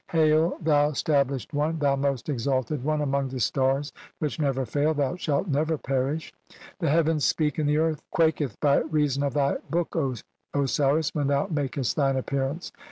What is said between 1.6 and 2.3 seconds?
thou most